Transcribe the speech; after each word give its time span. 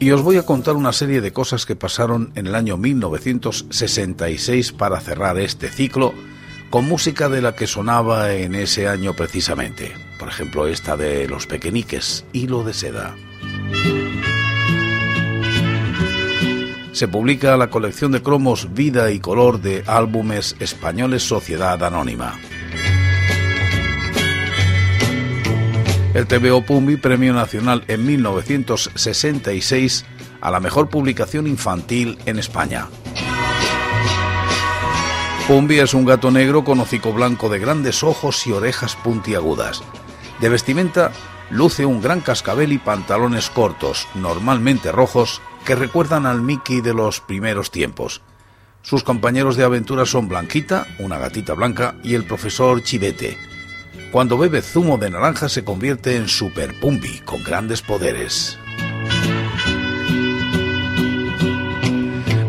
Y 0.00 0.12
os 0.12 0.22
voy 0.22 0.36
a 0.36 0.46
contar 0.46 0.76
una 0.76 0.92
serie 0.92 1.20
de 1.20 1.32
cosas 1.32 1.66
que 1.66 1.74
pasaron 1.74 2.30
en 2.36 2.46
el 2.46 2.54
año 2.54 2.76
1966 2.76 4.72
para 4.72 5.00
cerrar 5.00 5.38
este 5.40 5.68
ciclo 5.68 6.14
con 6.70 6.86
música 6.86 7.28
de 7.28 7.42
la 7.42 7.56
que 7.56 7.66
sonaba 7.66 8.32
en 8.32 8.54
ese 8.54 8.86
año 8.86 9.14
precisamente. 9.14 9.92
Por 10.18 10.28
ejemplo, 10.28 10.68
esta 10.68 10.96
de 10.96 11.26
Los 11.26 11.46
Pequeñiques, 11.46 12.24
Hilo 12.32 12.62
de 12.62 12.74
Seda. 12.74 13.16
Se 16.92 17.08
publica 17.08 17.56
la 17.56 17.70
colección 17.70 18.12
de 18.12 18.22
cromos 18.22 18.74
Vida 18.74 19.10
y 19.10 19.18
Color 19.18 19.60
de 19.60 19.82
álbumes 19.86 20.54
españoles 20.60 21.22
Sociedad 21.22 21.82
Anónima. 21.82 22.34
El 26.18 26.26
TVO 26.26 26.62
Pumbi 26.62 26.96
Premio 26.96 27.32
Nacional 27.32 27.84
en 27.86 28.04
1966 28.04 30.04
a 30.40 30.50
la 30.50 30.58
mejor 30.58 30.88
publicación 30.88 31.46
infantil 31.46 32.18
en 32.26 32.40
España. 32.40 32.88
Pumbi 35.46 35.78
es 35.78 35.94
un 35.94 36.04
gato 36.04 36.32
negro 36.32 36.64
con 36.64 36.80
hocico 36.80 37.12
blanco 37.12 37.48
de 37.48 37.60
grandes 37.60 38.02
ojos 38.02 38.48
y 38.48 38.52
orejas 38.52 38.96
puntiagudas. 38.96 39.84
De 40.40 40.48
vestimenta, 40.48 41.12
luce 41.50 41.86
un 41.86 42.02
gran 42.02 42.20
cascabel 42.20 42.72
y 42.72 42.78
pantalones 42.78 43.48
cortos, 43.48 44.08
normalmente 44.16 44.90
rojos, 44.90 45.40
que 45.64 45.76
recuerdan 45.76 46.26
al 46.26 46.42
Mickey 46.42 46.80
de 46.80 46.94
los 46.94 47.20
primeros 47.20 47.70
tiempos. 47.70 48.22
Sus 48.82 49.04
compañeros 49.04 49.56
de 49.56 49.62
aventura 49.62 50.04
son 50.04 50.26
Blanquita, 50.26 50.84
una 50.98 51.18
gatita 51.18 51.54
blanca, 51.54 51.94
y 52.02 52.16
el 52.16 52.24
profesor 52.24 52.82
Chivete, 52.82 53.38
cuando 54.10 54.38
bebe 54.38 54.62
zumo 54.62 54.96
de 54.96 55.10
naranja 55.10 55.48
se 55.48 55.64
convierte 55.64 56.16
en 56.16 56.28
Super 56.28 56.78
Pumbi 56.80 57.20
con 57.20 57.42
grandes 57.42 57.82
poderes. 57.82 58.58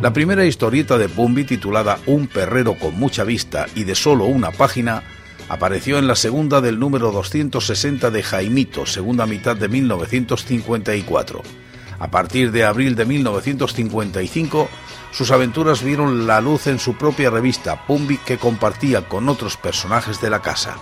La 0.02 0.14
primera 0.14 0.46
historieta 0.46 0.98
de 0.98 1.10
Pumbi, 1.10 1.44
titulada 1.44 2.00
Un 2.06 2.28
perrero 2.28 2.76
con 2.76 2.98
mucha 2.98 3.26
vista 3.26 3.66
y 3.76 3.84
de 3.84 3.96
solo 3.96 4.26
una 4.26 4.52
página, 4.52 5.04
apareció 5.50 6.00
en 6.00 6.08
la 6.08 6.16
segunda 6.16 6.62
del 6.62 6.80
número 6.80 7.12
260 7.12 8.10
de 8.10 8.24
Jaimito, 8.24 8.86
segunda 8.86 9.26
mitad 9.26 9.58
de 9.58 9.68
1954. 9.68 11.44
A 12.00 12.10
partir 12.10 12.54
de 12.54 12.64
abril 12.64 12.96
de 12.96 13.06
1955, 13.06 14.70
sus 15.12 15.32
aventuras 15.32 15.84
vieron 15.84 16.26
la 16.26 16.40
luz 16.40 16.68
en 16.68 16.80
su 16.80 16.96
propia 16.96 17.30
revista 17.30 17.86
Pumbi 17.86 18.18
que 18.18 18.38
compartía 18.38 19.02
con 19.02 19.28
otros 19.28 19.58
personajes 19.58 20.22
de 20.22 20.30
la 20.30 20.42
casa. 20.42 20.78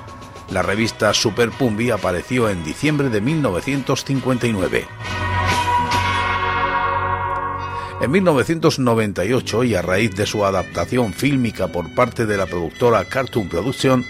La 0.52 0.62
revista 0.62 1.14
Super 1.14 1.52
Pumbi 1.52 1.92
apareció 1.92 2.50
en 2.50 2.64
diciembre 2.64 3.10
de 3.10 3.20
1959. 3.20 4.88
En 8.00 8.12
1998, 8.12 9.64
y 9.66 9.76
a 9.76 9.82
raíz 9.82 10.16
de 10.16 10.26
su 10.26 10.46
adaptación 10.46 11.14
fílmica 11.14 11.68
por 11.68 11.94
parte 11.94 12.26
de 12.26 12.38
la 12.38 12.46
productora 12.46 13.04
Cartoon 13.06 13.50
Production, 13.50 14.06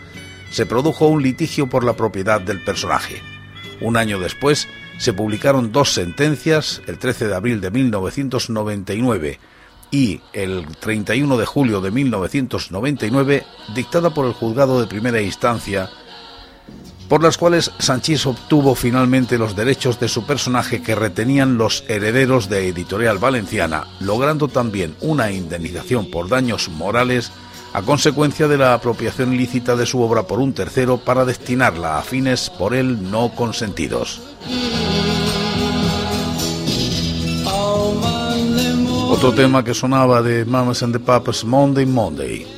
se 0.52 0.68
produjo 0.68 1.08
un 1.08 1.24
litigio 1.24 1.68
por 1.68 1.84
la 1.84 1.94
propiedad 1.94 2.40
del 2.40 2.64
personaje. 2.64 3.22
Un 3.82 3.98
año 3.98 4.20
después, 4.20 4.68
se 5.00 5.14
publicaron 5.14 5.72
dos 5.72 5.94
sentencias, 5.94 6.84
el 6.86 7.00
13 7.00 7.30
de 7.30 7.36
abril 7.36 7.62
de 7.62 7.72
1999 7.72 9.40
y 9.90 10.22
el 10.34 10.68
31 10.80 11.38
de 11.38 11.46
julio 11.46 11.82
de 11.82 11.92
1999, 11.92 13.44
dictada 13.74 14.14
por 14.14 14.26
el 14.26 14.34
juzgado 14.34 14.80
de 14.82 14.88
primera 14.88 15.22
instancia 15.22 15.90
por 17.10 17.24
las 17.24 17.38
cuales 17.38 17.72
Sanchís 17.80 18.26
obtuvo 18.26 18.76
finalmente 18.76 19.38
los 19.38 19.56
derechos 19.56 20.00
de 20.00 20.08
su 20.08 20.26
personaje 20.26 20.82
que 20.82 20.96
retenían 20.96 21.58
los 21.58 21.84
herederos 21.88 22.50
de 22.50 22.68
Editorial 22.68 23.18
Valenciana, 23.18 23.88
logrando 24.00 24.48
también 24.48 24.96
una 25.02 25.32
indemnización 25.32 26.12
por 26.12 26.28
daños 26.28 26.70
morales 26.70 27.32
a 27.74 27.82
consecuencia 27.82 28.48
de 28.48 28.58
la 28.58 28.74
apropiación 28.74 29.34
ilícita 29.34 29.76
de 29.76 29.86
su 29.86 30.02
obra 30.02 30.24
por 30.24 30.40
un 30.40 30.54
tercero 30.54 30.98
para 30.98 31.26
destinarla 31.26 32.00
a 32.00 32.02
fines 32.02 32.50
por 32.50 32.74
él 32.74 33.12
no 33.12 33.30
consentidos. 33.36 34.22
Otro 39.10 39.34
tema 39.34 39.64
que 39.64 39.74
sonaba 39.74 40.22
de 40.22 40.46
Mamas 40.46 40.84
and 40.84 40.94
the 40.94 41.00
Papas 41.00 41.44
Monday 41.44 41.86
Monday. 41.86 42.57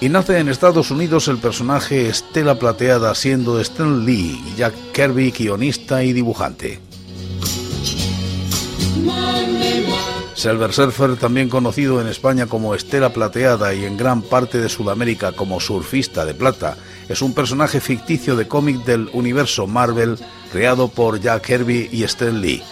Y 0.00 0.08
nace 0.08 0.38
en 0.38 0.48
Estados 0.48 0.92
Unidos 0.92 1.26
el 1.26 1.38
personaje 1.38 2.08
Estela 2.08 2.56
Plateada 2.56 3.12
siendo 3.16 3.60
Stan 3.60 4.06
Lee, 4.06 4.40
Jack 4.56 4.74
Kirby 4.92 5.32
guionista 5.32 6.04
y 6.04 6.12
dibujante. 6.12 6.78
Silver 10.34 10.72
Surfer, 10.72 11.16
también 11.16 11.48
conocido 11.48 12.00
en 12.00 12.06
España 12.06 12.46
como 12.46 12.76
Estela 12.76 13.12
Plateada 13.12 13.74
y 13.74 13.84
en 13.84 13.96
gran 13.96 14.22
parte 14.22 14.58
de 14.58 14.68
Sudamérica 14.68 15.32
como 15.32 15.58
Surfista 15.58 16.24
de 16.24 16.34
Plata, 16.34 16.76
es 17.08 17.20
un 17.20 17.34
personaje 17.34 17.80
ficticio 17.80 18.36
de 18.36 18.46
cómic 18.46 18.84
del 18.84 19.10
universo 19.14 19.66
Marvel 19.66 20.16
creado 20.52 20.86
por 20.86 21.18
Jack 21.18 21.44
Kirby 21.44 21.88
y 21.90 22.04
Stan 22.04 22.40
Lee. 22.40 22.62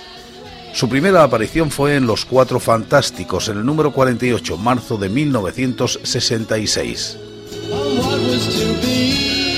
Su 0.76 0.88
primera 0.90 1.22
aparición 1.22 1.70
fue 1.70 1.96
en 1.96 2.06
Los 2.06 2.26
Cuatro 2.26 2.60
Fantásticos, 2.60 3.48
en 3.48 3.56
el 3.56 3.64
número 3.64 3.94
48, 3.94 4.58
marzo 4.58 4.98
de 4.98 5.08
1966. 5.08 7.16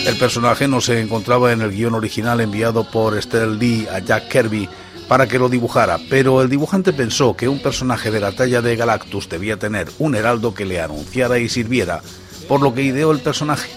El 0.07 0.17
personaje 0.17 0.69
no 0.69 0.81
se 0.81 1.01
encontraba 1.01 1.51
en 1.51 1.61
el 1.61 1.73
guion 1.73 1.95
original 1.95 2.41
enviado 2.41 2.89
por 2.89 3.19
Estelle 3.19 3.57
Lee 3.57 3.89
a 3.93 3.99
Jack 3.99 4.29
Kirby 4.29 4.69
para 5.09 5.27
que 5.27 5.41
lo 5.41 5.49
dibujara, 5.49 5.99
pero 6.09 6.41
el 6.41 6.49
dibujante 6.49 6.93
pensó 6.93 7.35
que 7.35 7.49
un 7.49 7.59
personaje 7.59 8.13
de 8.13 8.21
la 8.21 8.31
talla 8.31 8.63
de 8.63 8.77
Galactus 8.77 9.29
debía 9.29 9.57
tener 9.57 9.89
un 9.99 10.15
heraldo 10.15 10.55
que 10.55 10.67
le 10.67 10.81
anunciara 10.81 11.41
y 11.41 11.49
sirviera, 11.49 12.01
por 12.47 12.63
lo 12.63 12.75
que 12.75 12.83
ideó 12.83 13.11
el 13.11 13.19
personaje. 13.19 13.73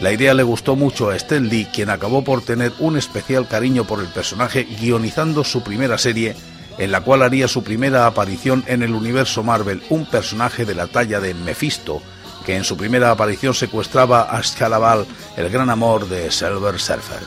La 0.00 0.12
idea 0.12 0.34
le 0.34 0.42
gustó 0.42 0.74
mucho 0.74 1.10
a 1.10 1.14
Stan 1.14 1.48
Lee, 1.48 1.68
quien 1.72 1.90
acabó 1.90 2.24
por 2.24 2.42
tener 2.42 2.72
un 2.80 2.96
especial 2.96 3.46
cariño 3.46 3.86
por 3.86 4.00
el 4.00 4.08
personaje 4.08 4.64
guionizando 4.64 5.44
su 5.44 5.62
primera 5.62 5.96
serie 5.96 6.34
en 6.78 6.92
la 6.92 7.00
cual 7.00 7.22
haría 7.22 7.48
su 7.48 7.62
primera 7.62 8.06
aparición 8.06 8.64
en 8.66 8.82
el 8.82 8.94
universo 8.94 9.42
Marvel 9.42 9.82
un 9.90 10.06
personaje 10.06 10.64
de 10.64 10.74
la 10.74 10.86
talla 10.86 11.20
de 11.20 11.34
Mephisto, 11.34 12.02
que 12.44 12.56
en 12.56 12.64
su 12.64 12.76
primera 12.76 13.10
aparición 13.10 13.54
secuestraba 13.54 14.22
a 14.22 14.42
Scalabal, 14.42 15.06
el 15.36 15.48
gran 15.50 15.70
amor 15.70 16.08
de 16.08 16.30
Silver 16.30 16.78
Surfer. 16.78 17.20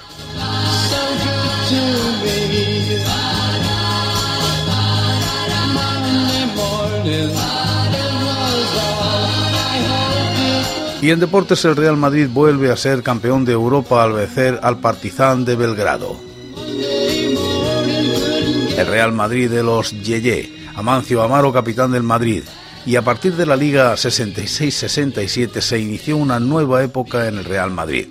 Y 11.02 11.12
en 11.12 11.20
deportes 11.20 11.64
el 11.66 11.76
Real 11.76 11.98
Madrid 11.98 12.28
vuelve 12.32 12.72
a 12.72 12.78
ser 12.78 13.04
campeón 13.04 13.46
de 13.46 13.54
Europa 13.54 14.04
al 14.04 14.14
vencer 14.14 14.60
al 14.64 14.80
Partizan 14.80 15.46
de 15.46 15.56
Belgrado 15.56 16.25
el 18.78 18.88
Real 18.88 19.14
Madrid 19.14 19.50
de 19.50 19.64
los 19.64 19.92
Yeye, 19.92 20.52
Amancio 20.76 21.22
Amaro, 21.22 21.54
capitán 21.54 21.92
del 21.92 22.04
Madrid. 22.04 22.44
Y 22.86 22.98
a 22.98 23.02
partir 23.02 23.36
de 23.36 23.46
la 23.46 23.56
Liga 23.56 23.94
66-67 23.94 25.62
se 25.62 25.80
inició 25.80 26.18
una 26.18 26.40
nueva 26.40 26.84
época 26.84 27.28
en 27.28 27.38
el 27.38 27.46
Real 27.46 27.72
Madrid. 27.72 28.08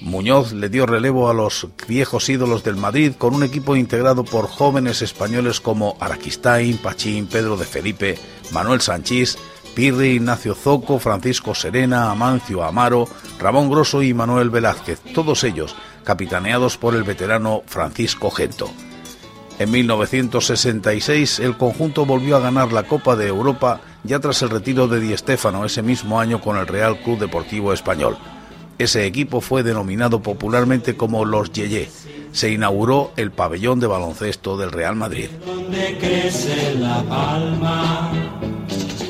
Muñoz 0.00 0.52
le 0.52 0.70
dio 0.70 0.86
relevo 0.86 1.28
a 1.28 1.34
los 1.34 1.68
viejos 1.86 2.28
ídolos 2.28 2.64
del 2.64 2.76
Madrid 2.76 3.12
con 3.16 3.34
un 3.34 3.42
equipo 3.42 3.76
integrado 3.76 4.24
por 4.24 4.48
jóvenes 4.48 5.02
españoles 5.02 5.60
como 5.60 5.96
Araquistain, 6.00 6.78
Pachín, 6.78 7.26
Pedro 7.26 7.56
de 7.56 7.66
Felipe, 7.66 8.18
Manuel 8.50 8.80
Sanchís, 8.80 9.38
Pirri, 9.74 10.12
Ignacio 10.14 10.54
Zoco, 10.54 10.98
Francisco 10.98 11.54
Serena, 11.54 12.10
Amancio 12.10 12.64
Amaro, 12.64 13.06
Ramón 13.38 13.70
Grosso 13.70 14.02
y 14.02 14.14
Manuel 14.14 14.50
Velázquez, 14.50 15.00
todos 15.14 15.44
ellos 15.44 15.76
capitaneados 16.02 16.78
por 16.78 16.94
el 16.94 17.04
veterano 17.04 17.62
Francisco 17.66 18.30
Gento. 18.30 18.70
En 19.58 19.70
1966 19.70 21.38
el 21.40 21.56
conjunto 21.56 22.04
volvió 22.04 22.36
a 22.36 22.40
ganar 22.40 22.72
la 22.72 22.84
Copa 22.84 23.16
de 23.16 23.28
Europa 23.28 23.80
ya 24.04 24.18
tras 24.18 24.42
el 24.42 24.50
retiro 24.50 24.88
de 24.88 25.00
Di 25.00 25.16
Stéfano 25.16 25.64
ese 25.64 25.82
mismo 25.82 26.20
año 26.20 26.40
con 26.40 26.56
el 26.56 26.66
Real 26.66 26.98
Club 27.00 27.18
Deportivo 27.18 27.72
Español. 27.72 28.16
Ese 28.78 29.06
equipo 29.06 29.40
fue 29.40 29.62
denominado 29.62 30.20
popularmente 30.22 30.96
como 30.96 31.24
los 31.24 31.52
Yeye. 31.52 31.88
Se 32.32 32.50
inauguró 32.50 33.12
el 33.16 33.30
pabellón 33.30 33.78
de 33.78 33.86
baloncesto 33.86 34.56
del 34.56 34.72
Real 34.72 34.96
Madrid. 34.96 35.28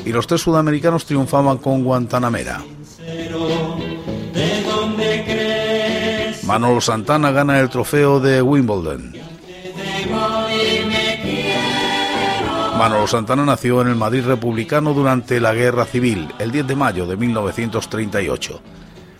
y 0.05 0.11
los 0.11 0.27
tres 0.27 0.41
sudamericanos 0.41 1.05
triunfaban 1.05 1.57
con 1.57 1.83
Guantanamera. 1.83 2.61
Manolo 6.43 6.81
Santana 6.81 7.31
gana 7.31 7.59
el 7.59 7.69
trofeo 7.69 8.19
de 8.19 8.41
Wimbledon. 8.41 9.22
Manolo 12.77 13.07
Santana 13.07 13.45
nació 13.45 13.81
en 13.81 13.87
el 13.87 13.95
Madrid 13.95 14.25
republicano 14.25 14.93
durante 14.93 15.39
la 15.39 15.53
Guerra 15.53 15.85
Civil, 15.85 16.27
el 16.39 16.51
10 16.51 16.67
de 16.67 16.75
mayo 16.75 17.05
de 17.05 17.15
1938. 17.15 18.61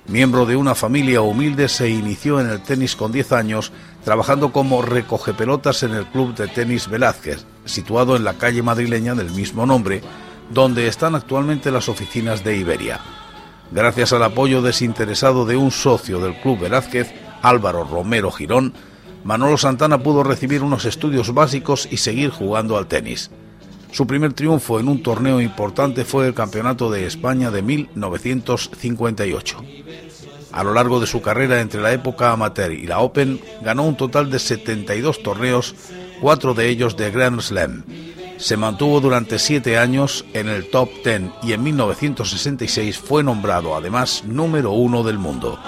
Miembro 0.08 0.46
de 0.46 0.56
una 0.56 0.76
familia 0.76 1.22
humilde, 1.22 1.70
se 1.70 1.88
inició 1.88 2.42
en 2.42 2.50
el 2.50 2.62
tenis 2.62 2.96
con 2.96 3.12
10 3.12 3.32
años, 3.32 3.72
trabajando 4.04 4.52
como 4.52 4.82
recogepelotas 4.82 5.84
en 5.84 5.94
el 5.94 6.06
club 6.08 6.36
de 6.36 6.48
tenis 6.48 6.90
Velázquez, 6.90 7.46
situado 7.64 8.16
en 8.16 8.24
la 8.24 8.34
calle 8.34 8.64
madrileña 8.64 9.14
del 9.14 9.32
mismo 9.32 9.66
nombre, 9.66 10.02
donde 10.50 10.88
están 10.88 11.16
actualmente 11.16 11.72
las 11.72 11.88
oficinas 11.88 12.44
de 12.44 12.58
Iberia. 12.58 13.00
Gracias 13.72 14.14
al 14.14 14.24
apoyo 14.24 14.62
desinteresado 14.62 15.46
de 15.46 15.56
un 15.56 15.72
socio 15.72 16.20
del 16.20 16.36
club 16.42 16.60
Velázquez, 16.60 17.14
Álvaro 17.42 17.84
Romero 17.86 18.32
Girón, 18.32 18.74
Manolo 19.24 19.58
Santana 19.58 20.00
pudo 20.00 20.24
recibir 20.24 20.64
unos 20.64 20.86
estudios 20.86 21.34
básicos 21.34 21.88
y 21.90 21.98
seguir 21.98 22.30
jugando 22.30 22.78
al 22.78 22.88
tenis. 22.88 23.32
Su 23.92 24.08
primer 24.08 24.34
triunfo 24.34 24.80
en 24.80 24.88
un 24.88 25.04
torneo 25.04 25.40
importante 25.40 26.04
fue 26.04 26.28
el 26.28 26.34
Campeonato 26.34 26.92
de 26.92 27.06
España 27.06 27.52
de 27.52 27.62
1958. 27.62 29.58
A 30.52 30.64
lo 30.64 30.74
largo 30.74 31.00
de 31.00 31.08
su 31.08 31.22
carrera 31.22 31.62
entre 31.62 31.82
la 31.82 31.94
época 31.94 32.32
amateur 32.32 32.72
y 32.72 32.86
la 32.86 33.00
Open, 33.00 33.40
ganó 33.62 33.84
un 33.84 33.96
total 33.96 34.30
de 34.30 34.40
72 34.40 35.24
torneos, 35.24 35.76
cuatro 36.22 36.54
de 36.54 36.70
ellos 36.70 36.98
de 36.98 37.12
Grand 37.12 37.40
Slam. 37.40 37.84
Se 38.38 38.58
mantuvo 38.58 39.00
durante 39.00 39.40
siete 39.40 39.78
años 39.78 40.26
en 40.34 40.50
el 40.50 40.70
top 40.70 40.90
10 41.04 41.22
y 41.44 41.54
en 41.54 41.64
1966 41.64 42.98
fue 42.98 43.24
nombrado 43.24 43.76
además 43.76 44.24
número 44.26 44.72
uno 44.72 45.04
del 45.04 45.18
mundo. 45.18 45.60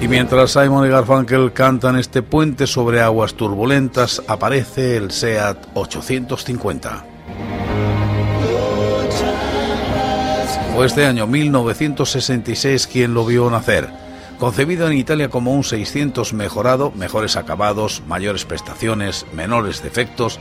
Y 0.00 0.08
mientras 0.08 0.52
Simon 0.52 0.86
y 0.86 0.90
Garfunkel 0.90 1.52
cantan 1.52 1.96
este 1.96 2.22
puente 2.22 2.66
sobre 2.66 3.00
aguas 3.00 3.34
turbulentas, 3.34 4.22
aparece 4.28 4.96
el 4.96 5.10
SEAT 5.10 5.68
850. 5.74 7.04
Fue 10.74 10.86
este 10.86 11.06
año 11.06 11.26
1966 11.26 12.86
quien 12.86 13.14
lo 13.14 13.24
vio 13.24 13.48
nacer. 13.48 13.88
Concebido 14.38 14.86
en 14.86 14.92
Italia 14.92 15.30
como 15.30 15.54
un 15.54 15.64
600 15.64 16.34
mejorado, 16.34 16.92
mejores 16.94 17.36
acabados, 17.36 18.02
mayores 18.06 18.44
prestaciones, 18.44 19.24
menores 19.32 19.82
defectos, 19.82 20.38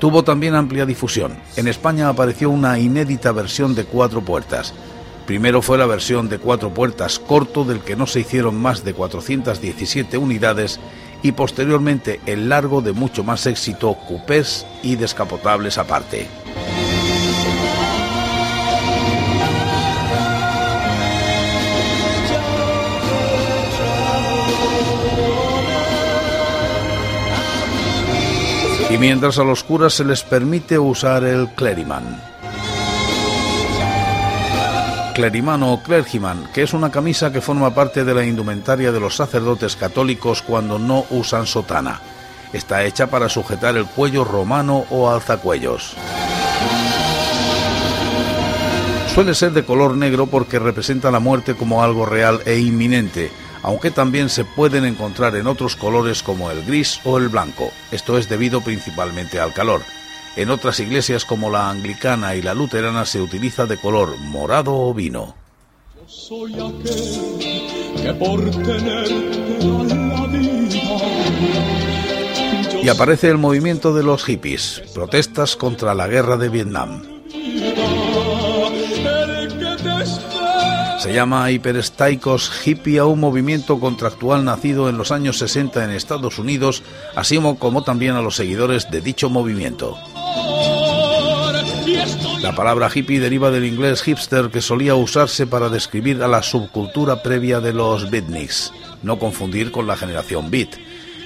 tuvo 0.00 0.24
también 0.24 0.56
amplia 0.56 0.84
difusión. 0.84 1.36
En 1.56 1.68
España 1.68 2.08
apareció 2.08 2.50
una 2.50 2.78
inédita 2.80 3.30
versión 3.30 3.76
de 3.76 3.84
cuatro 3.84 4.22
puertas. 4.22 4.74
Primero 5.26 5.62
fue 5.62 5.78
la 5.78 5.86
versión 5.86 6.28
de 6.28 6.38
cuatro 6.38 6.70
puertas 6.74 7.18
corto 7.18 7.64
del 7.64 7.80
que 7.80 7.96
no 7.96 8.06
se 8.06 8.20
hicieron 8.20 8.56
más 8.56 8.84
de 8.84 8.92
417 8.92 10.18
unidades 10.18 10.80
y 11.22 11.32
posteriormente 11.32 12.20
el 12.26 12.50
largo 12.50 12.82
de 12.82 12.92
mucho 12.92 13.24
más 13.24 13.46
éxito 13.46 13.96
coupés 14.06 14.66
y 14.82 14.96
descapotables 14.96 15.78
aparte. 15.78 16.28
Y 28.90 28.98
mientras 28.98 29.38
a 29.38 29.44
los 29.44 29.64
curas 29.64 29.94
se 29.94 30.04
les 30.04 30.22
permite 30.22 30.78
usar 30.78 31.24
el 31.24 31.48
cleriman. 31.54 32.33
Clerimano 35.14 35.72
o 35.72 35.80
clergyman, 35.80 36.48
que 36.52 36.64
es 36.64 36.74
una 36.74 36.90
camisa 36.90 37.30
que 37.32 37.40
forma 37.40 37.72
parte 37.72 38.04
de 38.04 38.14
la 38.14 38.24
indumentaria 38.24 38.90
de 38.90 38.98
los 38.98 39.14
sacerdotes 39.14 39.76
católicos 39.76 40.42
cuando 40.42 40.76
no 40.76 41.04
usan 41.10 41.46
sotana. 41.46 42.00
Está 42.52 42.82
hecha 42.84 43.06
para 43.06 43.28
sujetar 43.28 43.76
el 43.76 43.86
cuello 43.86 44.24
romano 44.24 44.84
o 44.90 45.08
alzacuellos. 45.08 45.94
Suele 49.14 49.34
ser 49.36 49.52
de 49.52 49.64
color 49.64 49.96
negro 49.96 50.26
porque 50.26 50.58
representa 50.58 51.12
la 51.12 51.20
muerte 51.20 51.54
como 51.54 51.84
algo 51.84 52.06
real 52.06 52.40
e 52.44 52.58
inminente, 52.58 53.30
aunque 53.62 53.92
también 53.92 54.28
se 54.28 54.44
pueden 54.44 54.84
encontrar 54.84 55.36
en 55.36 55.46
otros 55.46 55.76
colores 55.76 56.24
como 56.24 56.50
el 56.50 56.64
gris 56.64 57.00
o 57.04 57.18
el 57.18 57.28
blanco. 57.28 57.70
Esto 57.92 58.18
es 58.18 58.28
debido 58.28 58.62
principalmente 58.62 59.38
al 59.38 59.52
calor. 59.52 59.82
En 60.36 60.50
otras 60.50 60.80
iglesias 60.80 61.24
como 61.24 61.48
la 61.48 61.70
anglicana 61.70 62.34
y 62.34 62.42
la 62.42 62.54
luterana 62.54 63.04
se 63.04 63.20
utiliza 63.20 63.66
de 63.66 63.78
color 63.78 64.18
morado 64.18 64.74
o 64.74 64.92
vino. 64.92 65.34
Y 72.82 72.88
aparece 72.88 73.28
el 73.28 73.38
movimiento 73.38 73.94
de 73.94 74.02
los 74.02 74.24
hippies, 74.24 74.82
protestas 74.92 75.56
contra 75.56 75.94
la 75.94 76.08
guerra 76.08 76.36
de 76.36 76.48
Vietnam. 76.48 77.02
Se 80.98 81.12
llama 81.12 81.50
hiperestaicos 81.50 82.50
hippie 82.66 82.98
a 82.98 83.04
un 83.04 83.20
movimiento 83.20 83.78
contractual 83.78 84.44
nacido 84.44 84.88
en 84.88 84.96
los 84.96 85.12
años 85.12 85.38
60 85.38 85.84
en 85.84 85.90
Estados 85.90 86.38
Unidos, 86.38 86.82
así 87.14 87.38
como 87.58 87.84
también 87.84 88.16
a 88.16 88.22
los 88.22 88.36
seguidores 88.36 88.90
de 88.90 89.00
dicho 89.00 89.30
movimiento. 89.30 89.96
La 92.44 92.54
palabra 92.54 92.90
hippie 92.94 93.20
deriva 93.20 93.50
del 93.50 93.64
inglés 93.64 94.02
hipster 94.02 94.50
que 94.50 94.60
solía 94.60 94.94
usarse 94.94 95.46
para 95.46 95.70
describir 95.70 96.22
a 96.22 96.28
la 96.28 96.42
subcultura 96.42 97.22
previa 97.22 97.58
de 97.58 97.72
los 97.72 98.10
beatniks, 98.10 98.70
no 99.02 99.18
confundir 99.18 99.72
con 99.72 99.86
la 99.86 99.96
generación 99.96 100.50
beat, 100.50 100.76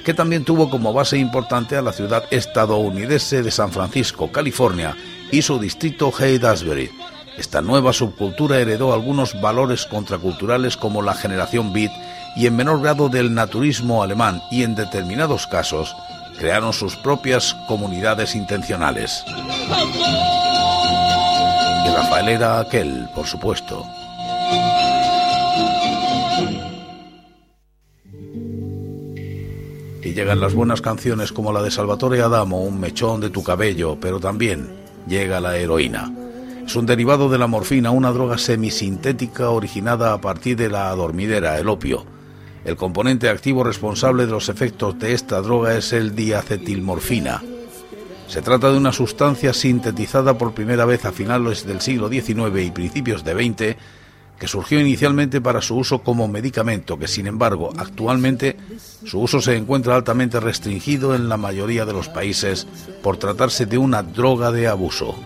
que 0.04 0.14
también 0.14 0.44
tuvo 0.44 0.70
como 0.70 0.92
base 0.92 1.18
importante 1.18 1.76
a 1.76 1.82
la 1.82 1.92
ciudad 1.92 2.22
estadounidense 2.30 3.42
de 3.42 3.50
San 3.50 3.72
Francisco, 3.72 4.30
California, 4.30 4.94
y 5.32 5.42
su 5.42 5.58
distrito 5.58 6.12
Haight-Ashbury. 6.16 6.88
Esta 7.36 7.62
nueva 7.62 7.92
subcultura 7.92 8.60
heredó 8.60 8.94
algunos 8.94 9.40
valores 9.40 9.86
contraculturales 9.86 10.76
como 10.76 11.02
la 11.02 11.14
generación 11.14 11.72
beat 11.72 11.90
y 12.36 12.46
en 12.46 12.54
menor 12.54 12.80
grado 12.80 13.08
del 13.08 13.34
naturismo 13.34 14.04
alemán 14.04 14.40
y 14.52 14.62
en 14.62 14.76
determinados 14.76 15.48
casos 15.48 15.96
crearon 16.38 16.72
sus 16.72 16.94
propias 16.94 17.56
comunidades 17.66 18.36
intencionales. 18.36 19.24
Y 21.88 21.94
Rafael 21.94 22.28
era 22.28 22.60
aquel, 22.60 23.08
por 23.14 23.26
supuesto. 23.26 23.82
Y 30.02 30.12
llegan 30.12 30.40
las 30.40 30.54
buenas 30.54 30.82
canciones 30.82 31.32
como 31.32 31.52
la 31.52 31.62
de 31.62 31.70
Salvatore 31.70 32.20
Adamo, 32.20 32.62
Un 32.62 32.78
mechón 32.78 33.20
de 33.20 33.30
tu 33.30 33.42
cabello, 33.42 33.98
pero 34.00 34.20
también 34.20 34.68
llega 35.06 35.40
la 35.40 35.56
heroína. 35.56 36.12
Es 36.66 36.76
un 36.76 36.84
derivado 36.84 37.30
de 37.30 37.38
la 37.38 37.46
morfina, 37.46 37.90
una 37.90 38.12
droga 38.12 38.36
semisintética 38.36 39.48
originada 39.48 40.12
a 40.12 40.20
partir 40.20 40.56
de 40.56 40.68
la 40.68 40.94
dormidera, 40.94 41.58
el 41.58 41.68
opio 41.68 42.04
el 42.68 42.76
componente 42.76 43.30
activo 43.30 43.64
responsable 43.64 44.26
de 44.26 44.32
los 44.32 44.50
efectos 44.50 44.98
de 44.98 45.14
esta 45.14 45.40
droga 45.40 45.76
es 45.76 45.94
el 45.94 46.14
diacetilmorfina. 46.14 47.42
Se 48.28 48.42
trata 48.42 48.70
de 48.70 48.76
una 48.76 48.92
sustancia 48.92 49.54
sintetizada 49.54 50.36
por 50.36 50.52
primera 50.52 50.84
vez 50.84 51.06
a 51.06 51.12
finales 51.12 51.64
del 51.66 51.80
siglo 51.80 52.10
XIX 52.10 52.62
y 52.62 52.70
principios 52.70 53.24
de 53.24 53.32
XX 53.32 53.76
que 54.38 54.46
surgió 54.46 54.78
inicialmente 54.78 55.40
para 55.40 55.62
su 55.62 55.76
uso 55.76 56.00
como 56.02 56.28
medicamento, 56.28 56.98
que 56.98 57.08
sin 57.08 57.26
embargo 57.26 57.72
actualmente 57.76 58.56
su 59.04 59.20
uso 59.20 59.40
se 59.40 59.56
encuentra 59.56 59.96
altamente 59.96 60.40
restringido 60.40 61.14
en 61.14 61.28
la 61.28 61.38
mayoría 61.38 61.86
de 61.86 61.94
los 61.94 62.08
países 62.08 62.66
por 63.02 63.16
tratarse 63.16 63.66
de 63.66 63.78
una 63.78 64.02
droga 64.02 64.52
de 64.52 64.68
abuso. 64.68 65.16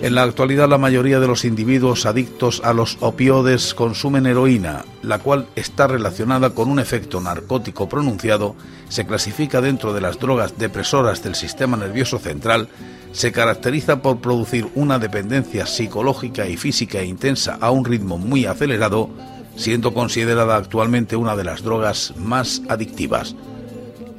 En 0.00 0.14
la 0.14 0.22
actualidad 0.22 0.68
la 0.68 0.78
mayoría 0.78 1.18
de 1.18 1.26
los 1.26 1.44
individuos 1.44 2.06
adictos 2.06 2.60
a 2.64 2.72
los 2.72 2.98
opioides 3.00 3.74
consumen 3.74 4.26
heroína, 4.26 4.84
la 5.02 5.18
cual 5.18 5.48
está 5.56 5.88
relacionada 5.88 6.50
con 6.50 6.70
un 6.70 6.78
efecto 6.78 7.20
narcótico 7.20 7.88
pronunciado, 7.88 8.54
se 8.88 9.06
clasifica 9.06 9.60
dentro 9.60 9.92
de 9.92 10.02
las 10.02 10.20
drogas 10.20 10.56
depresoras 10.56 11.24
del 11.24 11.34
sistema 11.34 11.76
nervioso 11.76 12.20
central, 12.20 12.68
se 13.10 13.32
caracteriza 13.32 14.02
por 14.02 14.20
producir 14.20 14.68
una 14.76 15.00
dependencia 15.00 15.66
psicológica 15.66 16.46
y 16.46 16.56
física 16.56 17.02
intensa 17.02 17.58
a 17.60 17.72
un 17.72 17.84
ritmo 17.84 18.18
muy 18.18 18.46
acelerado, 18.46 19.10
siendo 19.56 19.94
considerada 19.94 20.56
actualmente 20.56 21.16
una 21.16 21.34
de 21.34 21.44
las 21.44 21.62
drogas 21.62 22.14
más 22.16 22.62
adictivas. 22.68 23.34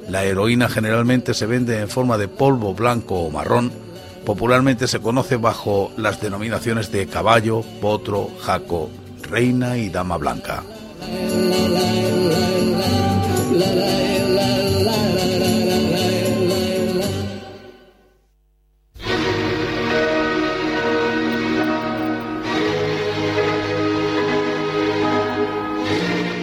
La 0.10 0.26
heroína 0.26 0.68
generalmente 0.68 1.34
se 1.34 1.46
vende 1.46 1.80
en 1.80 1.88
forma 1.88 2.18
de 2.18 2.28
polvo 2.28 2.74
blanco 2.74 3.22
o 3.22 3.32
marrón, 3.32 3.72
popularmente 4.26 4.88
se 4.88 5.00
conoce 5.00 5.38
bajo 5.38 5.92
las 5.98 6.22
denominaciones 6.22 6.92
de 6.92 7.08
caballo, 7.08 7.62
potro, 7.82 8.30
jaco, 8.42 8.90
reina 9.22 9.78
y 9.78 9.90
dama 9.90 10.18
blanca. 10.18 10.64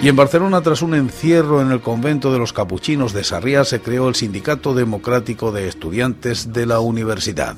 Y 0.02 0.09
en 0.09 0.16
Barcelona, 0.16 0.62
tras 0.62 0.80
un 0.80 0.95
encierro 0.95 1.61
en 1.61 1.71
el 1.71 1.83
convento 1.83 2.33
de 2.33 2.38
los 2.38 2.54
capuchinos 2.54 3.12
de 3.12 3.23
Sarriá, 3.23 3.64
se 3.64 3.80
creó 3.80 4.09
el 4.09 4.14
Sindicato 4.14 4.73
Democrático 4.73 5.52
de 5.52 5.69
Estudiantes 5.69 6.54
de 6.54 6.64
la 6.64 6.80
Universidad. 6.80 7.57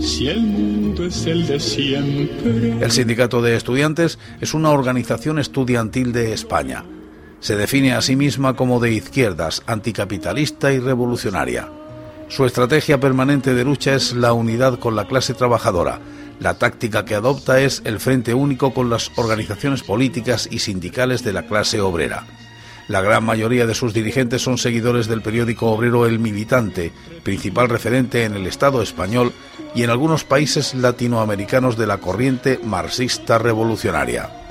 Si 0.00 0.28
el 0.28 0.40
mundo 0.40 1.04
es 1.04 1.26
el 1.26 1.46
de 1.46 1.60
siempre. 1.60 2.80
El 2.80 2.90
Sindicato 2.90 3.42
de 3.42 3.56
Estudiantes 3.56 4.18
es 4.40 4.54
una 4.54 4.70
organización 4.70 5.38
estudiantil 5.38 6.12
de 6.12 6.32
España. 6.32 6.86
Se 7.40 7.56
define 7.56 7.92
a 7.92 8.00
sí 8.00 8.16
misma 8.16 8.56
como 8.56 8.80
de 8.80 8.92
izquierdas, 8.92 9.62
anticapitalista 9.66 10.72
y 10.72 10.78
revolucionaria. 10.78 11.68
Su 12.28 12.46
estrategia 12.46 12.98
permanente 13.00 13.52
de 13.52 13.64
lucha 13.64 13.94
es 13.94 14.14
la 14.14 14.32
unidad 14.32 14.78
con 14.78 14.96
la 14.96 15.06
clase 15.06 15.34
trabajadora, 15.34 16.00
la 16.40 16.54
táctica 16.54 17.04
que 17.04 17.14
adopta 17.14 17.60
es 17.60 17.82
el 17.84 18.00
frente 18.00 18.34
único 18.34 18.74
con 18.74 18.90
las 18.90 19.12
organizaciones 19.16 19.82
políticas 19.82 20.48
y 20.50 20.58
sindicales 20.58 21.22
de 21.22 21.32
la 21.32 21.42
clase 21.42 21.80
obrera. 21.80 22.26
La 22.88 23.02
gran 23.02 23.22
mayoría 23.22 23.66
de 23.66 23.74
sus 23.74 23.94
dirigentes 23.94 24.42
son 24.42 24.58
seguidores 24.58 25.06
del 25.06 25.22
periódico 25.22 25.70
obrero 25.70 26.06
El 26.06 26.18
Militante, 26.18 26.92
principal 27.22 27.68
referente 27.68 28.24
en 28.24 28.34
el 28.34 28.48
Estado 28.48 28.82
español 28.82 29.32
y 29.76 29.84
en 29.84 29.90
algunos 29.90 30.24
países 30.24 30.74
latinoamericanos 30.74 31.76
de 31.76 31.86
la 31.86 31.98
corriente 31.98 32.58
marxista 32.64 33.38
revolucionaria. 33.38 34.49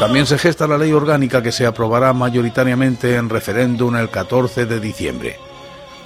También 0.00 0.26
se 0.26 0.38
gesta 0.38 0.68
la 0.68 0.78
ley 0.78 0.92
orgánica 0.92 1.42
que 1.42 1.50
se 1.50 1.66
aprobará 1.66 2.12
mayoritariamente 2.12 3.16
en 3.16 3.28
referéndum 3.28 3.96
el 3.96 4.08
14 4.08 4.64
de 4.64 4.78
diciembre. 4.78 5.36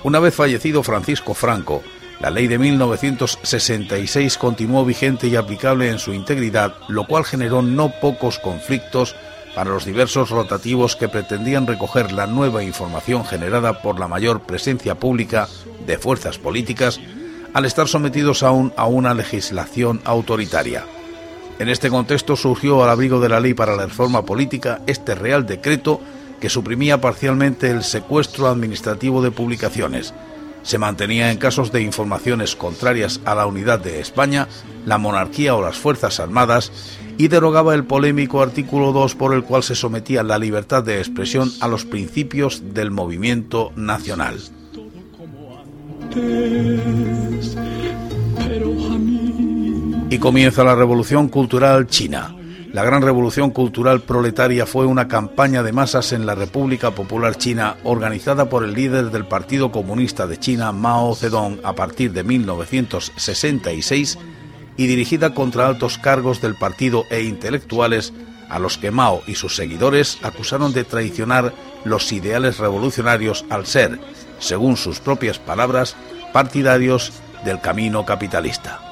Una 0.02 0.18
vez 0.18 0.34
fallecido 0.34 0.82
Francisco 0.82 1.34
Franco, 1.34 1.82
la 2.18 2.30
ley 2.30 2.46
de 2.46 2.58
1966 2.58 4.38
continuó 4.38 4.86
vigente 4.86 5.26
y 5.26 5.36
aplicable 5.36 5.90
en 5.90 5.98
su 5.98 6.14
integridad, 6.14 6.74
lo 6.88 7.06
cual 7.06 7.26
generó 7.26 7.60
no 7.60 7.92
pocos 8.00 8.38
conflictos 8.38 9.14
para 9.54 9.70
los 9.70 9.84
diversos 9.84 10.30
rotativos 10.30 10.96
que 10.96 11.10
pretendían 11.10 11.66
recoger 11.66 12.12
la 12.12 12.26
nueva 12.26 12.62
información 12.64 13.26
generada 13.26 13.82
por 13.82 14.00
la 14.00 14.08
mayor 14.08 14.40
presencia 14.40 14.94
pública 14.94 15.48
de 15.86 15.98
fuerzas 15.98 16.38
políticas 16.38 16.98
al 17.52 17.66
estar 17.66 17.86
sometidos 17.86 18.42
aún 18.42 18.72
a 18.78 18.86
una 18.86 19.12
legislación 19.12 20.00
autoritaria. 20.06 20.86
En 21.58 21.68
este 21.68 21.90
contexto 21.90 22.36
surgió 22.36 22.82
al 22.82 22.90
abrigo 22.90 23.20
de 23.20 23.28
la 23.28 23.40
ley 23.40 23.54
para 23.54 23.76
la 23.76 23.86
reforma 23.86 24.24
política 24.24 24.80
este 24.86 25.14
Real 25.14 25.46
Decreto 25.46 26.00
que 26.40 26.48
suprimía 26.48 27.00
parcialmente 27.00 27.70
el 27.70 27.84
secuestro 27.84 28.48
administrativo 28.48 29.22
de 29.22 29.30
publicaciones. 29.30 30.12
Se 30.62 30.78
mantenía 30.78 31.30
en 31.30 31.38
casos 31.38 31.70
de 31.72 31.82
informaciones 31.82 32.56
contrarias 32.56 33.20
a 33.24 33.34
la 33.34 33.46
unidad 33.46 33.80
de 33.80 34.00
España, 34.00 34.48
la 34.86 34.98
monarquía 34.98 35.54
o 35.54 35.62
las 35.62 35.76
Fuerzas 35.76 36.20
Armadas 36.20 36.72
y 37.18 37.28
derogaba 37.28 37.74
el 37.74 37.84
polémico 37.84 38.42
artículo 38.42 38.92
2 38.92 39.14
por 39.14 39.34
el 39.34 39.44
cual 39.44 39.62
se 39.62 39.74
sometía 39.74 40.22
la 40.22 40.38
libertad 40.38 40.82
de 40.82 40.98
expresión 40.98 41.50
a 41.60 41.68
los 41.68 41.84
principios 41.84 42.74
del 42.74 42.90
movimiento 42.90 43.72
nacional. 43.76 44.40
Y 50.12 50.18
comienza 50.18 50.62
la 50.62 50.74
Revolución 50.74 51.28
Cultural 51.28 51.86
China. 51.86 52.36
La 52.70 52.84
Gran 52.84 53.00
Revolución 53.00 53.50
Cultural 53.50 54.02
Proletaria 54.02 54.66
fue 54.66 54.84
una 54.84 55.08
campaña 55.08 55.62
de 55.62 55.72
masas 55.72 56.12
en 56.12 56.26
la 56.26 56.34
República 56.34 56.90
Popular 56.90 57.38
China 57.38 57.78
organizada 57.82 58.50
por 58.50 58.62
el 58.62 58.74
líder 58.74 59.10
del 59.10 59.24
Partido 59.24 59.72
Comunista 59.72 60.26
de 60.26 60.38
China, 60.38 60.70
Mao 60.70 61.14
Zedong, 61.14 61.60
a 61.64 61.72
partir 61.72 62.12
de 62.12 62.24
1966 62.24 64.18
y 64.76 64.86
dirigida 64.86 65.32
contra 65.32 65.66
altos 65.66 65.96
cargos 65.96 66.42
del 66.42 66.56
partido 66.56 67.04
e 67.08 67.22
intelectuales 67.22 68.12
a 68.50 68.58
los 68.58 68.76
que 68.76 68.90
Mao 68.90 69.22
y 69.26 69.36
sus 69.36 69.56
seguidores 69.56 70.18
acusaron 70.22 70.74
de 70.74 70.84
traicionar 70.84 71.54
los 71.86 72.12
ideales 72.12 72.58
revolucionarios 72.58 73.46
al 73.48 73.64
ser, 73.64 73.98
según 74.40 74.76
sus 74.76 75.00
propias 75.00 75.38
palabras, 75.38 75.96
partidarios 76.34 77.14
del 77.46 77.62
camino 77.62 78.04
capitalista 78.04 78.91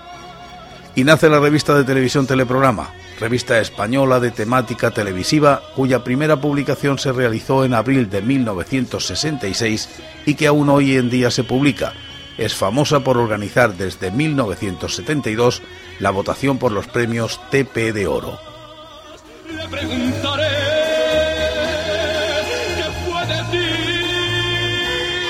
y 1.00 1.04
nace 1.04 1.30
la 1.30 1.40
revista 1.40 1.74
de 1.74 1.84
televisión 1.84 2.26
Teleprograma, 2.26 2.90
revista 3.18 3.58
española 3.58 4.20
de 4.20 4.32
temática 4.32 4.90
televisiva 4.90 5.62
cuya 5.74 6.04
primera 6.04 6.38
publicación 6.38 6.98
se 6.98 7.10
realizó 7.10 7.64
en 7.64 7.72
abril 7.72 8.10
de 8.10 8.20
1966 8.20 9.88
y 10.26 10.34
que 10.34 10.46
aún 10.46 10.68
hoy 10.68 10.98
en 10.98 11.08
día 11.08 11.30
se 11.30 11.42
publica. 11.42 11.94
Es 12.36 12.54
famosa 12.54 13.00
por 13.00 13.16
organizar 13.16 13.78
desde 13.78 14.10
1972 14.10 15.62
la 16.00 16.10
votación 16.10 16.58
por 16.58 16.70
los 16.70 16.86
premios 16.86 17.40
TP 17.50 17.94
de 17.94 18.06
Oro. 18.06 18.38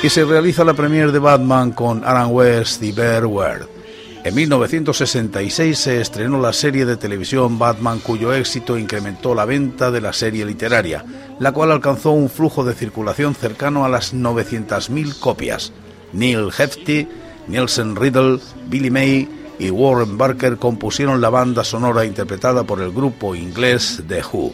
Y 0.03 0.09
se 0.09 0.25
realiza 0.25 0.65
la 0.65 0.75
premier 0.75 1.13
de 1.13 1.21
Batman 1.21 1.71
con 1.71 2.05
Alan 2.05 2.33
West 2.33 2.83
y 2.83 2.91
Bear 2.91 3.25
Ward. 3.25 3.80
En 4.23 4.35
1966 4.35 5.79
se 5.79 6.01
estrenó 6.03 6.39
la 6.41 6.53
serie 6.53 6.85
de 6.85 6.99
televisión 6.99 7.59
Batman 7.59 8.01
cuyo 8.01 8.35
éxito 8.35 8.77
incrementó 8.77 9.35
la 9.35 9.47
venta 9.47 9.91
de 9.91 10.03
la 10.03 10.13
serie 10.13 10.45
literaria, 10.45 11.03
la 11.39 11.53
cual 11.53 11.73
alcanzó 11.73 12.11
un 12.11 12.29
flujo 12.29 12.63
de 12.63 12.75
circulación 12.75 13.35
cercano 13.35 13.83
a 13.83 13.89
las 13.89 14.13
900.000 14.13 15.19
copias. 15.21 15.73
Neil 16.13 16.51
Hefti, 16.57 17.09
Nielsen 17.49 17.97
Riddle, 17.97 18.41
Billy 18.69 18.91
May 18.91 19.27
y 19.59 19.71
Warren 19.71 20.19
Barker 20.19 20.59
compusieron 20.59 21.23
la 21.23 21.31
banda 21.31 21.65
sonora 21.65 22.05
interpretada 22.05 22.65
por 22.65 22.83
el 22.83 22.93
grupo 22.93 23.35
inglés 23.35 24.03
The 24.07 24.21
Who, 24.23 24.53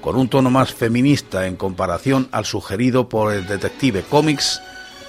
con 0.00 0.14
un 0.14 0.28
tono 0.28 0.50
más 0.50 0.72
feminista 0.72 1.48
en 1.48 1.56
comparación 1.56 2.28
al 2.30 2.44
sugerido 2.44 3.08
por 3.08 3.32
el 3.32 3.44
Detective 3.48 4.04
Comics 4.08 4.62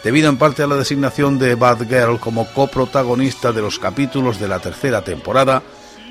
debido 0.04 0.30
en 0.30 0.38
parte 0.38 0.64
a 0.64 0.68
la 0.68 0.76
designación 0.76 1.38
de 1.38 1.56
Batgirl 1.56 2.20
como 2.20 2.48
coprotagonista 2.54 3.52
de 3.52 3.62
los 3.62 3.80
capítulos 3.80 4.40
de 4.40 4.48
la 4.48 4.60
tercera 4.60 5.04
temporada, 5.04 5.64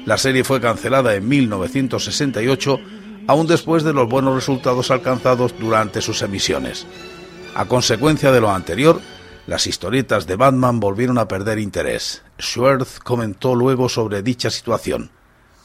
la 0.06 0.16
serie 0.16 0.44
fue 0.44 0.60
cancelada 0.60 1.14
en 1.14 1.28
1968, 1.28 2.80
aún 3.26 3.46
después 3.46 3.82
de 3.82 3.92
los 3.92 4.08
buenos 4.08 4.34
resultados 4.34 4.90
alcanzados 4.90 5.54
durante 5.58 6.00
sus 6.00 6.22
emisiones. 6.22 6.86
A 7.54 7.66
consecuencia 7.66 8.32
de 8.32 8.40
lo 8.40 8.50
anterior, 8.50 9.00
las 9.46 9.66
historietas 9.66 10.26
de 10.26 10.36
Batman 10.36 10.80
volvieron 10.80 11.18
a 11.18 11.26
perder 11.26 11.58
interés. 11.58 12.22
Schwerth 12.40 12.98
comentó 13.02 13.54
luego 13.54 13.88
sobre 13.88 14.22
dicha 14.22 14.50
situación. 14.50 15.10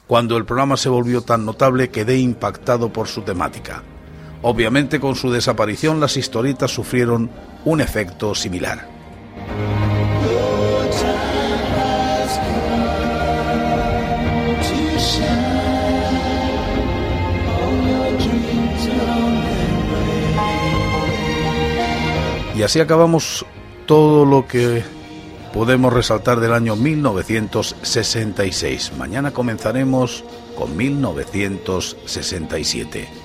Cuando 0.07 0.37
el 0.37 0.45
programa 0.45 0.77
se 0.77 0.89
volvió 0.89 1.21
tan 1.21 1.45
notable 1.45 1.89
quedé 1.89 2.17
impactado 2.17 2.91
por 2.91 3.07
su 3.07 3.21
temática. 3.21 3.83
Obviamente 4.41 4.99
con 4.99 5.15
su 5.15 5.31
desaparición 5.31 5.99
las 5.99 6.17
historietas 6.17 6.71
sufrieron 6.71 7.29
un 7.65 7.81
efecto 7.81 8.33
similar. 8.33 8.87
Y 22.55 22.63
así 22.63 22.79
acabamos 22.79 23.45
todo 23.85 24.23
lo 24.23 24.47
que 24.47 24.81
podemos 25.53 25.91
resaltar 25.91 26.39
del 26.39 26.53
año 26.53 26.77
1966. 26.77 28.93
Mañana 28.97 29.31
comenzaremos 29.31 30.23
con 30.57 30.77
1967. 30.77 33.24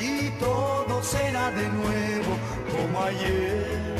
y 0.00 0.30
todo 0.38 1.02
será 1.02 1.50
de 1.50 1.68
nuevo 1.68 2.36
como 2.70 3.02
ayer. 3.02 3.96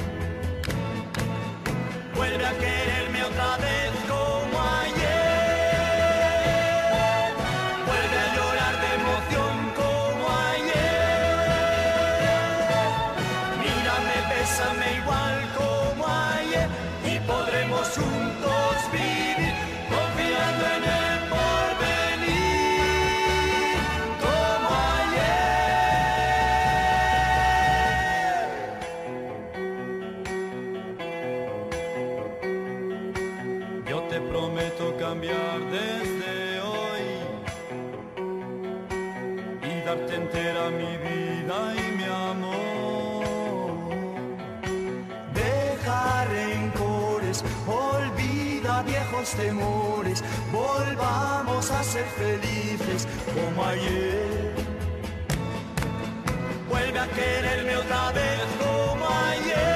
Vuelve 2.15 2.47
a 2.47 2.53
quererme 2.59 3.25
otra 3.25 3.57
vez 3.57 4.09
temores, 49.35 50.23
volvamos 50.53 51.71
a 51.71 51.83
ser 51.83 52.05
felices 52.05 53.07
como 53.35 53.65
ayer. 53.65 54.55
Vuelve 56.69 56.99
a 56.99 57.07
quererme 57.09 57.77
otra 57.77 58.13
vez 58.13 58.41
como 58.59 59.07
ayer. 59.09 59.76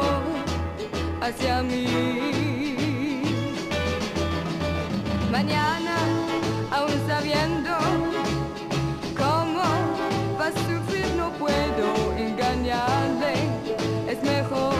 Amor 0.00 0.22
hacia 1.20 1.62
mí. 1.62 3.22
Mañana, 5.30 5.96
aún 6.70 6.92
sabiendo 7.06 7.76
cómo 9.16 9.62
va 10.38 10.46
a 10.46 10.52
sufrir, 10.52 11.06
no 11.16 11.30
puedo 11.32 12.16
engañarle, 12.16 13.34
es 14.08 14.22
mejor 14.22 14.74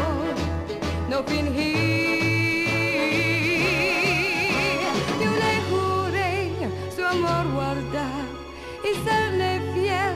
no 1.09 1.23
fingir. 1.25 1.91
y 8.83 8.95
serle 9.09 9.61
fiel 9.75 10.15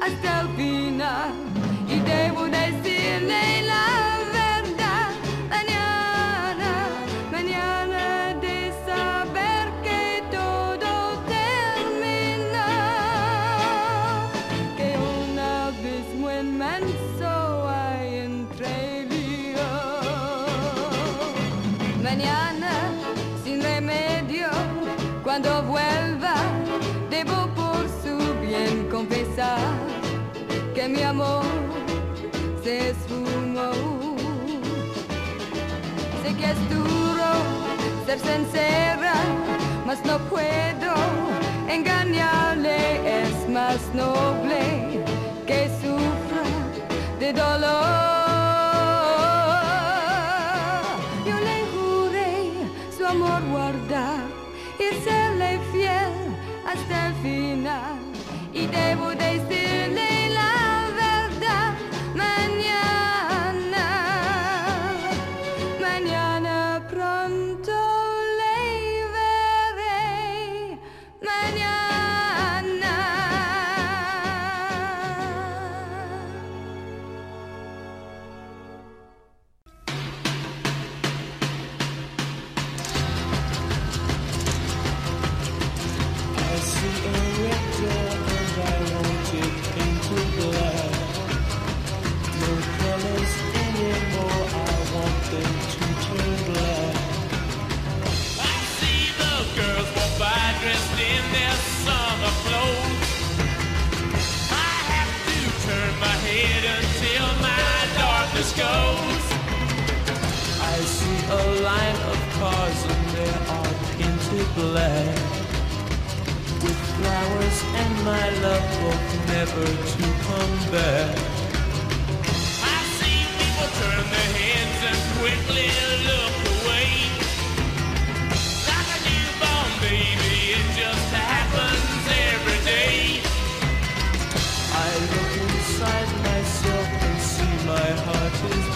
hasta 0.00 0.40
el 0.40 0.48
final. 0.56 1.49
Cuando 25.30 25.62
vuelva, 25.62 26.34
debo 27.08 27.46
por 27.54 27.86
su 28.02 28.18
bien 28.40 28.88
confesar 28.90 29.60
que 30.74 30.88
mi 30.88 31.02
amor 31.02 31.44
se 32.64 32.90
esfumó. 32.90 33.70
Sé 36.24 36.34
que 36.34 36.46
es 36.50 36.68
duro 36.68 37.28
ser 38.06 38.18
sincera, 38.18 39.14
mas 39.86 40.04
no 40.04 40.18
puedo 40.18 40.94
engañarle. 41.68 43.22
Es 43.22 43.48
más 43.48 43.78
noble 43.94 45.04
que 45.46 45.68
sufra 45.80 46.42
de 47.20 47.32
dolor. 47.32 48.19
El 56.72 57.14
final. 57.22 57.98
Y 58.52 58.66
debo 58.66 59.10
decirle 59.10 59.49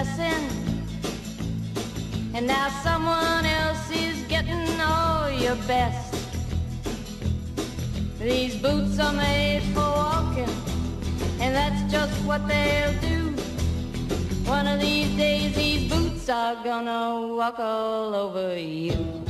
Messin'. 0.00 0.44
And 2.34 2.46
now 2.46 2.68
someone 2.82 3.44
else 3.44 3.90
is 3.90 4.22
getting 4.28 4.80
all 4.80 5.30
your 5.30 5.56
best. 5.66 6.14
These 8.18 8.56
boots 8.56 8.98
are 8.98 9.12
made 9.12 9.62
for 9.74 9.88
walking, 10.02 10.54
and 11.40 11.54
that's 11.54 11.82
just 11.92 12.14
what 12.24 12.46
they'll 12.48 12.98
do. 13.10 13.18
One 14.48 14.66
of 14.66 14.80
these 14.80 15.10
days, 15.16 15.54
these 15.54 15.90
boots 15.92 16.28
are 16.28 16.56
gonna 16.64 17.34
walk 17.36 17.58
all 17.58 18.14
over 18.14 18.58
you. 18.58 19.29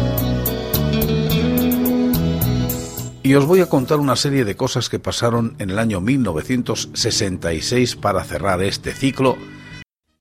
Y 3.23 3.35
os 3.35 3.45
voy 3.45 3.61
a 3.61 3.69
contar 3.69 3.99
una 3.99 4.15
serie 4.15 4.45
de 4.45 4.55
cosas 4.55 4.89
que 4.89 4.97
pasaron 4.97 5.55
en 5.59 5.69
el 5.69 5.77
año 5.77 6.01
1966 6.01 7.95
para 7.95 8.23
cerrar 8.23 8.63
este 8.63 8.93
ciclo 8.93 9.37